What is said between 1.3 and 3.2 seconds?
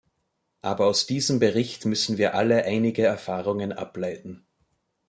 Bericht müssen wir alle einige